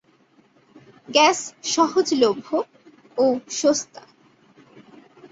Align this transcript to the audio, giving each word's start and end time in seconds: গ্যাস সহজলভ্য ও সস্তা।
গ্যাস 1.09 1.39
সহজলভ্য 1.63 2.47
ও 3.17 3.25
সস্তা। 3.49 4.01